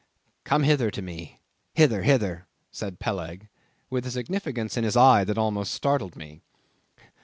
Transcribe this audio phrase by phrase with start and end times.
[0.45, 3.49] "Come hither to me—hither, hither," said Peleg,
[3.91, 6.41] with a significance in his eye that almost startled me.